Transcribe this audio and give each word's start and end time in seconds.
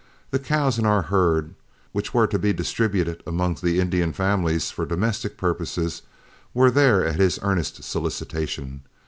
The 0.31 0.39
cows 0.39 0.79
in 0.79 0.85
our 0.87 1.03
herd, 1.03 1.53
which 1.91 2.11
were 2.11 2.25
to 2.25 2.39
be 2.39 2.53
distributed 2.53 3.21
amongst 3.27 3.61
the 3.61 3.79
Indian 3.79 4.13
families 4.13 4.71
for 4.71 4.83
domestic 4.83 5.37
purposes, 5.37 6.01
were 6.55 6.71
there 6.71 7.05
at 7.05 7.19
his 7.19 7.37
earnest 7.43 7.83
solicitation. 7.83 8.81